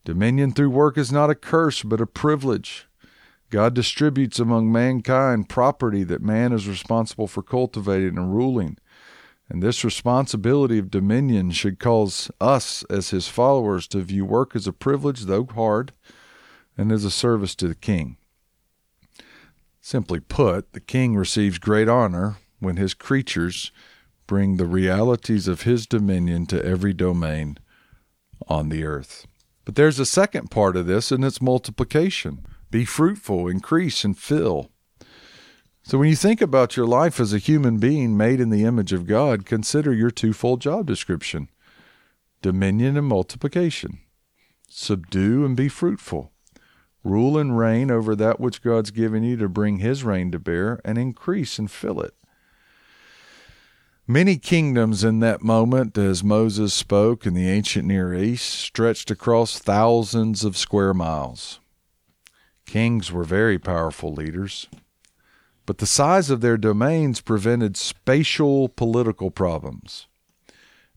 Dominion 0.06 0.52
through 0.52 0.70
work 0.70 0.98
is 0.98 1.12
not 1.12 1.30
a 1.30 1.36
curse, 1.36 1.84
but 1.84 2.02
a 2.02 2.08
privilege. 2.08 2.88
God 3.50 3.74
distributes 3.74 4.40
among 4.40 4.72
mankind 4.72 5.50
property 5.50 6.04
that 6.04 6.22
man 6.22 6.54
is 6.54 6.68
responsible 6.68 7.28
for 7.28 7.42
cultivating 7.42 8.18
and 8.18 8.34
ruling. 8.34 8.78
And 9.50 9.64
this 9.64 9.84
responsibility 9.84 10.78
of 10.78 10.92
dominion 10.92 11.52
should 11.52 11.80
cause 11.80 12.30
us, 12.40 12.84
as 12.90 13.10
his 13.10 13.28
followers, 13.28 13.88
to 13.88 14.02
view 14.02 14.24
work 14.24 14.56
as 14.56 14.68
a 14.68 14.74
privilege, 14.74 15.24
though 15.24 15.46
hard, 15.46 15.92
and 16.78 16.92
as 16.92 17.04
a 17.04 17.12
service 17.12 17.56
to 17.56 17.68
the 17.68 17.76
king. 17.76 18.18
Simply 19.82 20.20
put, 20.20 20.74
the 20.74 20.80
king 20.80 21.16
receives 21.16 21.58
great 21.58 21.90
honor 21.90 22.38
when 22.60 22.78
his 22.78 22.94
creatures 22.94 23.72
bring 24.30 24.58
the 24.58 24.68
realities 24.68 25.48
of 25.48 25.64
his 25.64 25.88
dominion 25.88 26.46
to 26.46 26.64
every 26.64 26.94
domain 26.94 27.58
on 28.48 28.70
the 28.70 28.84
earth. 28.84 29.26
But 29.66 29.74
there's 29.74 29.98
a 29.98 30.06
second 30.06 30.52
part 30.52 30.76
of 30.76 30.86
this, 30.86 31.12
and 31.12 31.26
it's 31.26 31.42
multiplication. 31.42 32.46
Be 32.70 32.86
fruitful, 32.86 33.48
increase, 33.48 34.04
and 34.04 34.16
fill. 34.16 34.70
So 35.82 35.98
when 35.98 36.10
you 36.10 36.16
think 36.16 36.42
about 36.42 36.78
your 36.78 36.86
life 36.86 37.20
as 37.20 37.34
a 37.34 37.40
human 37.40 37.80
being 37.80 38.16
made 38.16 38.40
in 38.40 38.52
the 38.52 38.66
image 38.66 38.94
of 38.94 39.08
God, 39.08 39.48
consider 39.48 39.92
your 39.92 40.12
twofold 40.12 40.62
job 40.62 40.86
description 40.86 41.50
dominion 42.44 42.98
and 42.98 43.08
multiplication. 43.08 43.98
Subdue 44.70 45.44
and 45.44 45.58
be 45.58 45.70
fruitful. 45.70 46.32
Rule 47.04 47.36
and 47.40 47.58
reign 47.58 47.90
over 47.90 48.16
that 48.16 48.40
which 48.40 48.62
God's 48.62 48.92
given 48.92 49.24
you 49.24 49.38
to 49.38 49.50
bring 49.50 49.80
his 49.80 50.04
reign 50.04 50.32
to 50.34 50.40
bear, 50.40 50.80
and 50.86 51.00
increase 51.00 51.58
and 51.58 51.72
fill 51.72 52.00
it. 52.00 52.14
Many 54.12 54.38
kingdoms 54.40 55.04
in 55.04 55.20
that 55.20 55.44
moment, 55.44 55.96
as 55.96 56.24
Moses 56.24 56.74
spoke 56.74 57.28
in 57.28 57.36
the 57.36 57.48
ancient 57.48 57.88
Near 57.88 58.12
East, 58.16 58.50
stretched 58.50 59.12
across 59.12 59.60
thousands 59.60 60.44
of 60.44 60.58
square 60.58 60.96
miles. 60.96 61.60
Kings 62.66 63.12
were 63.12 63.24
very 63.24 63.60
powerful 63.60 64.12
leaders, 64.12 64.68
but 65.68 65.78
the 65.78 65.86
size 65.86 66.32
of 66.32 66.42
their 66.42 66.58
domains 66.58 67.22
prevented 67.22 67.78
spatial 67.78 68.68
political 68.68 69.30
problems. 69.30 70.08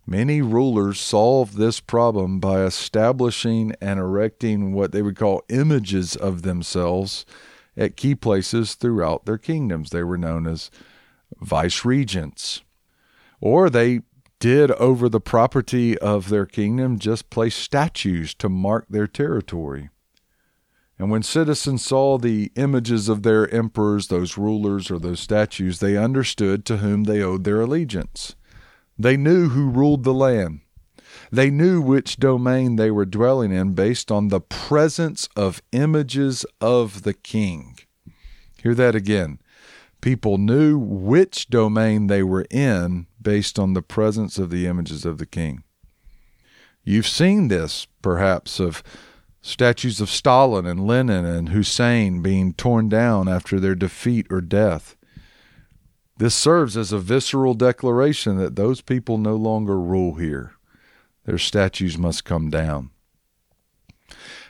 Many 0.06 0.40
rulers 0.40 0.98
solved 0.98 1.58
this 1.58 1.80
problem 1.80 2.40
by 2.40 2.62
establishing 2.62 3.74
and 3.78 4.00
erecting 4.00 4.72
what 4.72 4.92
they 4.92 5.02
would 5.02 5.16
call 5.16 5.44
images 5.50 6.16
of 6.16 6.40
themselves 6.40 7.26
at 7.76 7.94
key 7.94 8.14
places 8.14 8.74
throughout 8.74 9.26
their 9.26 9.36
kingdoms. 9.36 9.90
They 9.90 10.02
were 10.02 10.16
known 10.16 10.46
as 10.46 10.70
vice 11.38 11.84
regents 11.84 12.62
or 13.42 13.68
they 13.68 14.00
did 14.38 14.70
over 14.72 15.08
the 15.08 15.20
property 15.20 15.98
of 15.98 16.28
their 16.28 16.46
kingdom 16.46 16.98
just 16.98 17.28
place 17.28 17.56
statues 17.56 18.34
to 18.34 18.48
mark 18.48 18.86
their 18.88 19.08
territory. 19.08 19.90
And 20.98 21.10
when 21.10 21.24
citizens 21.24 21.84
saw 21.84 22.18
the 22.18 22.52
images 22.54 23.08
of 23.08 23.24
their 23.24 23.52
emperors, 23.52 24.06
those 24.06 24.38
rulers, 24.38 24.90
or 24.90 25.00
those 25.00 25.18
statues, 25.18 25.80
they 25.80 25.96
understood 25.96 26.64
to 26.66 26.76
whom 26.76 27.04
they 27.04 27.20
owed 27.20 27.42
their 27.42 27.60
allegiance. 27.60 28.36
They 28.96 29.16
knew 29.16 29.48
who 29.48 29.68
ruled 29.68 30.04
the 30.04 30.14
land. 30.14 30.60
They 31.32 31.50
knew 31.50 31.80
which 31.80 32.18
domain 32.18 32.76
they 32.76 32.92
were 32.92 33.04
dwelling 33.04 33.52
in 33.52 33.72
based 33.72 34.12
on 34.12 34.28
the 34.28 34.40
presence 34.40 35.28
of 35.34 35.62
images 35.72 36.46
of 36.60 37.02
the 37.02 37.14
king. 37.14 37.78
Hear 38.62 38.74
that 38.76 38.94
again 38.94 39.40
people 40.02 40.36
knew 40.36 40.76
which 40.76 41.48
domain 41.48 42.08
they 42.08 42.22
were 42.22 42.44
in 42.50 43.06
based 43.22 43.58
on 43.58 43.72
the 43.72 43.80
presence 43.80 44.36
of 44.36 44.50
the 44.50 44.66
images 44.66 45.06
of 45.06 45.16
the 45.16 45.24
king. 45.24 45.62
You've 46.84 47.08
seen 47.08 47.48
this, 47.48 47.86
perhaps, 48.02 48.60
of 48.60 48.82
statues 49.40 50.00
of 50.00 50.10
Stalin 50.10 50.66
and 50.66 50.86
Lenin 50.86 51.24
and 51.24 51.48
Hussein 51.48 52.20
being 52.20 52.52
torn 52.52 52.88
down 52.88 53.28
after 53.28 53.58
their 53.58 53.74
defeat 53.74 54.26
or 54.30 54.40
death. 54.40 54.96
This 56.18 56.34
serves 56.34 56.76
as 56.76 56.92
a 56.92 56.98
visceral 56.98 57.54
declaration 57.54 58.36
that 58.38 58.56
those 58.56 58.80
people 58.80 59.18
no 59.18 59.36
longer 59.36 59.80
rule 59.80 60.14
here. 60.14 60.52
Their 61.24 61.38
statues 61.38 61.96
must 61.96 62.24
come 62.24 62.50
down. 62.50 62.90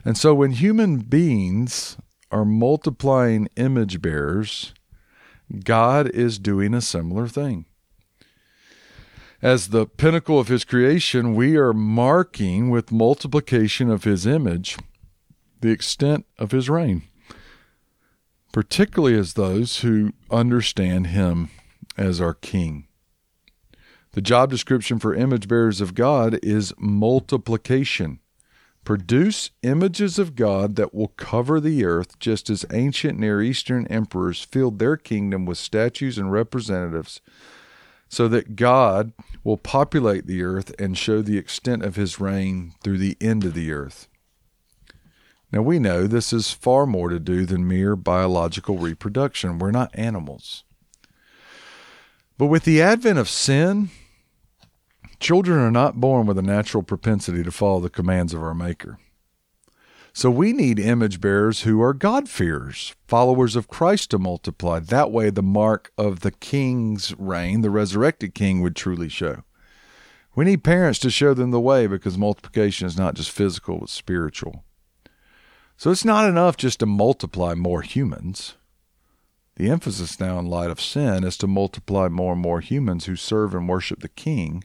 And 0.04 0.16
so 0.16 0.35
when 0.35 0.52
human 0.52 0.99
beings 0.99 1.97
are 2.30 2.44
multiplying 2.44 3.49
image 3.56 4.00
bearers, 4.00 4.73
God 5.64 6.09
is 6.11 6.38
doing 6.38 6.75
a 6.75 6.80
similar 6.80 7.28
thing. 7.28 7.66
As 9.42 9.68
the 9.68 9.87
pinnacle 9.87 10.38
of 10.38 10.49
his 10.49 10.64
creation, 10.64 11.35
we 11.35 11.56
are 11.56 11.73
marking 11.73 12.71
with 12.71 12.92
multiplication 12.92 13.90
of 13.90 14.04
his 14.04 14.26
image 14.26 14.76
the 15.61 15.71
extent 15.71 16.26
of 16.38 16.50
his 16.50 16.68
reign, 16.68 17.02
particularly 18.52 19.16
as 19.16 19.35
those 19.35 19.80
who 19.80 20.12
understand 20.30 21.09
him 21.09 21.50
as 21.97 22.21
our 22.21 22.35
king. 22.35 22.87
The 24.12 24.21
job 24.21 24.50
description 24.50 24.99
for 24.99 25.14
image 25.14 25.49
bearers 25.49 25.80
of 25.80 25.94
God 25.94 26.38
is 26.42 26.75
multiplication. 26.78 28.21
Produce 28.85 29.51
images 29.62 30.19
of 30.19 30.35
God 30.35 30.75
that 30.77 30.93
will 30.93 31.09
cover 31.09 31.61
the 31.61 31.85
earth, 31.85 32.19
just 32.19 32.51
as 32.51 32.67
ancient 32.73 33.19
Near 33.19 33.41
Eastern 33.41 33.87
emperors 33.87 34.43
filled 34.43 34.79
their 34.79 34.97
kingdom 34.97 35.47
with 35.47 35.59
statues 35.59 36.19
and 36.19 36.33
representatives, 36.33 37.21
so 38.09 38.27
that 38.29 38.57
God 38.57 39.12
will 39.45 39.57
populate 39.57 40.27
the 40.27 40.43
earth 40.43 40.75
and 40.81 40.99
show 40.99 41.23
the 41.23 41.39
extent 41.39 41.85
of 41.85 41.95
his 41.95 42.21
reign 42.21 42.75
through 42.83 42.99
the 42.99 43.17
end 43.21 43.45
of 43.45 43.55
the 43.55 43.73
earth. 43.73 44.09
Now, 45.53 45.62
we 45.62 45.79
know 45.79 46.07
this 46.07 46.33
is 46.33 46.51
far 46.51 46.85
more 46.85 47.09
to 47.09 47.21
do 47.21 47.47
than 47.47 47.69
mere 47.69 47.95
biological 47.95 48.79
reproduction. 48.79 49.59
We're 49.59 49.71
not 49.71 49.91
animals. 49.95 50.65
But 52.37 52.47
with 52.47 52.65
the 52.65 52.83
advent 52.83 53.19
of 53.19 53.29
sin, 53.29 53.91
children 55.23 55.61
are 55.61 55.71
not 55.71 56.00
born 56.00 56.26
with 56.26 56.37
a 56.37 56.43
natural 56.43 56.83
propensity 56.83 57.43
to 57.45 57.52
follow 57.52 57.81
the 57.81 57.88
commands 57.88 58.35
of 58.35 58.43
our 58.43 58.55
Maker. 58.55 58.99
So 60.12 60.31
we 60.31 60.52
need 60.52 60.79
image 60.79 61.21
bearers 61.21 61.62
who 61.62 61.81
are 61.81 61.95
God-fearers, 61.95 62.95
followers 63.07 63.57
of 63.57 63.69
Christ 63.69 64.11
to 64.11 64.19
multiply. 64.19 64.79
That 64.81 65.11
way, 65.11 65.31
the 65.31 65.43
mark 65.43 65.91
of 65.97 66.21
the 66.21 66.33
king's 66.33 67.14
reign, 67.19 67.62
the 67.62 67.71
resurrected 67.71 68.35
king, 68.35 68.61
would 68.61 68.76
truly 68.76 69.09
show. 69.09 69.45
We 70.35 70.45
need 70.45 70.64
parents 70.64 70.99
to 70.99 71.11
show 71.11 71.33
them 71.33 71.50
the 71.50 71.61
way 71.61 71.87
because 71.87 72.19
multiplication 72.19 72.87
is 72.87 72.99
not 72.99 73.14
just 73.14 73.31
physical, 73.31 73.85
it's 73.85 73.93
spiritual. 73.93 74.64
So 75.79 75.91
it's 75.91 76.05
not 76.05 76.29
enough 76.29 76.57
just 76.57 76.81
to 76.81 76.87
multiply 76.87 77.55
more 77.55 77.83
humans. 77.83 78.57
The 79.57 79.71
emphasis 79.71 80.19
now, 80.19 80.38
in 80.38 80.47
light 80.47 80.71
of 80.71 80.81
sin, 80.81 81.25
is 81.25 81.37
to 81.38 81.47
multiply 81.47 82.09
more 82.09 82.33
and 82.33 82.43
more 82.43 82.61
humans 82.61 83.07
who 83.07 83.17
serve 83.17 83.55
and 83.55 83.69
worship 83.69 84.00
the 84.00 84.09
King, 84.09 84.64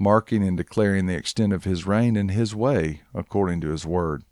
marking 0.00 0.42
and 0.42 0.56
declaring 0.56 1.06
the 1.06 1.14
extent 1.14 1.52
of 1.52 1.64
his 1.64 1.86
reign 1.86 2.16
in 2.16 2.30
his 2.30 2.54
way, 2.54 3.02
according 3.14 3.60
to 3.60 3.68
his 3.68 3.86
word. 3.86 4.24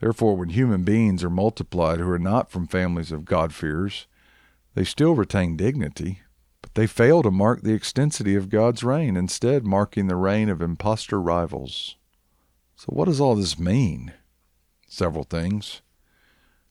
Therefore, 0.00 0.36
when 0.36 0.50
human 0.50 0.82
beings 0.82 1.24
are 1.24 1.30
multiplied 1.30 2.00
who 2.00 2.10
are 2.10 2.18
not 2.18 2.50
from 2.50 2.66
families 2.66 3.12
of 3.12 3.24
God-fearers, 3.24 4.06
they 4.74 4.84
still 4.84 5.14
retain 5.14 5.56
dignity, 5.56 6.20
but 6.60 6.74
they 6.74 6.86
fail 6.86 7.22
to 7.22 7.30
mark 7.30 7.62
the 7.62 7.72
extensity 7.72 8.34
of 8.34 8.50
God's 8.50 8.84
reign, 8.84 9.16
instead, 9.16 9.64
marking 9.64 10.08
the 10.08 10.16
reign 10.16 10.50
of 10.50 10.60
impostor 10.60 11.20
rivals. 11.20 11.96
So, 12.74 12.86
what 12.88 13.06
does 13.06 13.20
all 13.20 13.36
this 13.36 13.58
mean? 13.58 14.12
Several 14.86 15.24
things. 15.24 15.80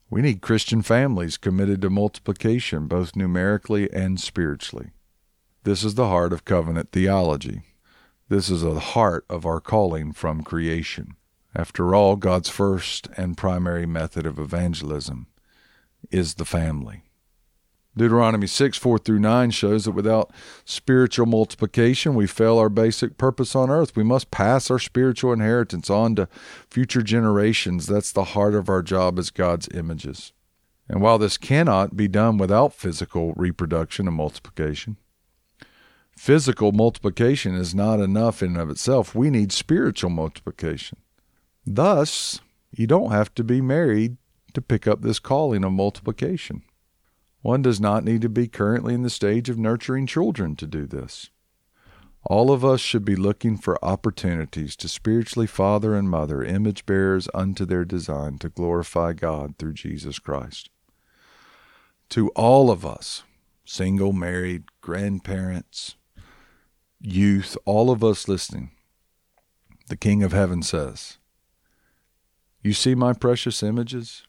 We 0.09 0.21
need 0.21 0.41
Christian 0.41 0.83
families 0.83 1.37
committed 1.37 1.81
to 1.81 1.89
multiplication, 1.89 2.85
both 2.85 3.15
numerically 3.15 3.91
and 3.91 4.19
spiritually. 4.19 4.91
This 5.63 5.83
is 5.83 5.95
the 5.95 6.09
heart 6.09 6.31
of 6.31 6.45
covenant 6.45 6.91
theology. 6.91 7.63
This 8.27 8.49
is 8.49 8.61
the 8.61 8.79
heart 8.79 9.23
of 9.29 9.45
our 9.45 9.61
calling 9.61 10.11
from 10.11 10.41
creation. 10.41 11.15
After 11.55 11.93
all, 11.93 12.15
God's 12.15 12.49
first 12.49 13.07
and 13.15 13.37
primary 13.37 13.85
method 13.85 14.25
of 14.25 14.39
evangelism 14.39 15.27
is 16.09 16.33
the 16.33 16.45
family. 16.45 17.03
Deuteronomy 17.95 18.47
6 18.47 18.79
4 18.79 18.97
through 18.97 19.19
9 19.19 19.51
shows 19.51 19.85
that 19.85 19.91
without 19.91 20.31
spiritual 20.65 21.27
multiplication, 21.27 22.15
we 22.15 22.25
fail 22.25 22.57
our 22.57 22.67
basic 22.67 23.17
purpose 23.17 23.55
on 23.55 23.69
earth. 23.69 23.95
We 23.95 24.03
must 24.03 24.31
pass 24.31 24.71
our 24.71 24.79
spiritual 24.79 25.31
inheritance 25.31 25.91
on 25.91 26.15
to 26.15 26.27
future 26.67 27.03
generations. 27.03 27.85
That's 27.85 28.11
the 28.11 28.23
heart 28.23 28.55
of 28.55 28.69
our 28.69 28.81
job 28.81 29.19
as 29.19 29.29
God's 29.29 29.69
images. 29.69 30.33
And 30.89 30.99
while 30.99 31.19
this 31.19 31.37
cannot 31.37 31.95
be 31.95 32.07
done 32.07 32.37
without 32.37 32.73
physical 32.73 33.33
reproduction 33.35 34.07
and 34.07 34.17
multiplication, 34.17 34.97
physical 36.15 36.71
multiplication 36.71 37.55
is 37.55 37.75
not 37.75 37.99
enough 37.99 38.41
in 38.41 38.55
of 38.57 38.69
itself. 38.69 39.13
We 39.13 39.29
need 39.29 39.51
spiritual 39.51 40.09
multiplication. 40.09 40.99
Thus, 41.65 42.41
you 42.71 42.87
don't 42.87 43.11
have 43.11 43.33
to 43.35 43.43
be 43.43 43.61
married 43.61 44.17
to 44.53 44.61
pick 44.61 44.87
up 44.87 45.01
this 45.01 45.19
calling 45.19 45.63
of 45.63 45.73
multiplication. 45.73 46.63
One 47.41 47.61
does 47.61 47.79
not 47.79 48.03
need 48.03 48.21
to 48.21 48.29
be 48.29 48.47
currently 48.47 48.93
in 48.93 49.03
the 49.03 49.09
stage 49.09 49.49
of 49.49 49.59
nurturing 49.59 50.07
children 50.07 50.55
to 50.55 50.65
do 50.65 50.87
this. 50.87 51.29
All 52.23 52.51
of 52.51 52.65
us 52.65 52.81
should 52.81 53.05
be 53.05 53.15
looking 53.15 53.55
for 53.55 53.83
opportunities 53.85 54.75
to 54.77 54.87
spiritually 54.87 55.45
father 55.45 55.93
and 55.93 56.09
mother 56.09 56.43
image 56.43 56.87
bearers 56.87 57.29
unto 57.35 57.65
their 57.65 57.85
design 57.85 58.39
to 58.39 58.49
glorify 58.49 59.13
God 59.13 59.59
through 59.59 59.73
Jesus 59.73 60.17
Christ. 60.17 60.71
To 62.09 62.29
all 62.29 62.71
of 62.71 62.83
us, 62.83 63.23
single, 63.63 64.11
married, 64.11 64.63
grandparents, 64.81 65.97
youth, 67.05 67.57
all 67.65 67.91
of 67.91 68.03
us 68.03 68.27
listening, 68.27 68.71
the 69.87 69.95
King 69.95 70.23
of 70.23 70.31
Heaven 70.31 70.61
says, 70.63 71.17
you 72.65 72.73
see 72.73 72.95
my 72.95 73.13
precious 73.13 73.61
images? 73.61 74.23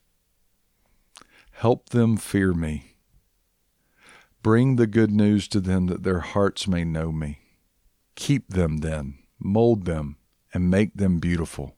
Help 1.53 1.89
them 1.89 2.19
fear 2.19 2.53
me. 2.53 2.97
Bring 4.43 4.77
the 4.77 4.87
good 4.87 5.11
news 5.11 5.49
to 5.49 5.59
them 5.59 5.87
that 5.87 6.03
their 6.03 6.21
hearts 6.21 6.69
may 6.69 6.85
know 6.85 7.11
me. 7.11 7.39
Keep 8.15 8.51
them 8.51 8.79
then, 8.79 9.21
mold 9.39 9.87
them, 9.87 10.19
and 10.53 10.71
make 10.71 10.95
them 10.95 11.19
beautiful, 11.19 11.77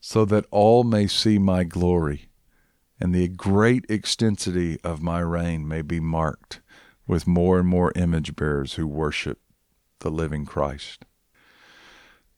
so 0.00 0.24
that 0.24 0.46
all 0.50 0.82
may 0.82 1.06
see 1.06 1.38
my 1.38 1.62
glory, 1.62 2.28
and 2.98 3.14
the 3.14 3.28
great 3.28 3.84
extensity 3.88 4.80
of 4.82 5.00
my 5.00 5.20
reign 5.20 5.66
may 5.68 5.82
be 5.82 6.00
marked 6.00 6.60
with 7.06 7.28
more 7.28 7.60
and 7.60 7.68
more 7.68 7.92
image 7.94 8.34
bearers 8.34 8.74
who 8.74 8.86
worship 8.88 9.38
the 10.02 10.10
living 10.10 10.44
Christ. 10.44 11.04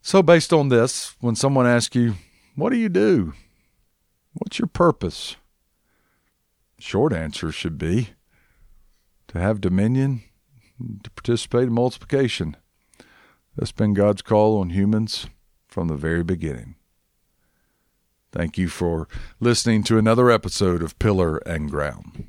So, 0.01 0.23
based 0.23 0.53
on 0.53 0.69
this, 0.69 1.17
when 1.21 1.35
someone 1.35 1.67
asks 1.67 1.97
you, 1.97 2.15
what 2.55 2.71
do 2.71 2.77
you 2.77 2.89
do? 2.89 3.35
What's 4.35 4.59
your 4.59 4.69
purpose? 4.69 5.37
Short 6.79 7.13
answer 7.13 7.51
should 7.51 7.79
be 7.79 8.11
to 9.29 9.39
have 9.39 9.61
dominion, 9.61 10.23
to 11.03 11.11
participate 11.11 11.65
in 11.65 11.73
multiplication. 11.73 12.57
That's 13.57 13.73
been 13.73 13.95
God's 13.95 14.23
call 14.23 14.61
on 14.61 14.71
humans 14.71 15.27
from 15.69 15.89
the 15.89 15.97
very 15.97 16.23
beginning. 16.23 16.75
Thank 18.33 18.59
you 18.59 18.69
for 18.69 19.09
listening 19.39 19.85
to 19.85 19.97
another 19.99 20.31
episode 20.31 20.83
of 20.83 20.99
Pillar 20.99 21.39
and 21.39 21.71
Ground. 21.71 22.27